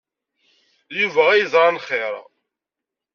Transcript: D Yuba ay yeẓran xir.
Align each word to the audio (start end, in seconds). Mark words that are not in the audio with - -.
D 0.91 0.93
Yuba 0.99 1.23
ay 1.29 1.39
yeẓran 1.39 1.77
xir. 1.85 2.15